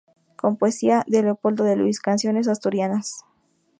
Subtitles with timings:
[0.35, 3.23] Con poesía de Leopoldo de Luis, "Canciones Asturianas".